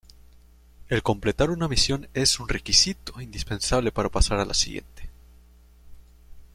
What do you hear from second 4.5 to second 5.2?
siguiente.